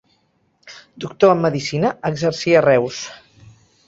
[1.03, 3.03] Doctor en medicina, exercia a Reus.